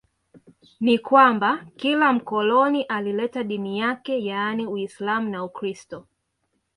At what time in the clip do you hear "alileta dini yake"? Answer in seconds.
2.83-4.25